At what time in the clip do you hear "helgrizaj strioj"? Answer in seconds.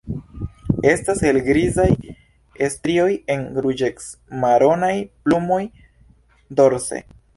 1.25-3.11